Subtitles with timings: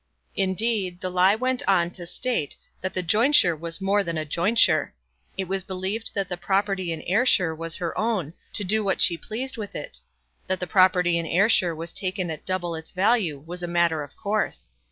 [0.35, 4.95] Indeed, the lie went on to state that the jointure was more than a jointure.
[5.37, 9.15] It was believed that the property in Ayrshire was her own, to do what she
[9.15, 9.99] pleased with it.
[10.47, 14.17] That the property in Ayrshire was taken at double its value was a matter of
[14.17, 14.69] course.